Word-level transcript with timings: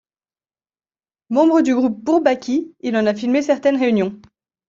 Membre 1.29 1.61
du 1.61 1.75
groupe 1.75 2.03
Bourbaki, 2.03 2.73
il 2.79 2.97
en 2.97 3.05
a 3.05 3.13
filmé 3.13 3.43
certaines 3.43 3.77
réunions. 3.77 4.19